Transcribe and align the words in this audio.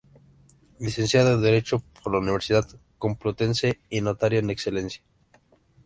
Licenciado 0.79 1.35
en 1.35 1.43
Derecho 1.43 1.83
por 2.01 2.13
la 2.13 2.17
Universidad 2.17 2.67
Complutense 2.97 3.79
y 3.87 4.01
notario 4.01 4.39
en 4.39 4.49
excedencia. 4.49 5.03